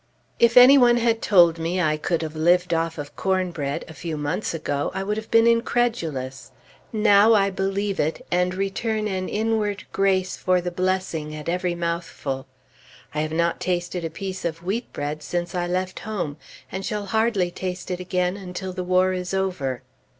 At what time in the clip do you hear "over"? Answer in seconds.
19.35-19.83